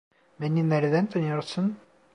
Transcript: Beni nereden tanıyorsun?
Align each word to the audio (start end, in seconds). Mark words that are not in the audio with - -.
Beni 0.41 0.69
nereden 0.69 1.05
tanıyorsun? 1.05 1.77